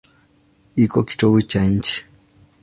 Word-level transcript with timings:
Iko 0.83 0.99
kitovu 1.09 1.41
cha 1.49 1.61
nchi. 1.73 1.95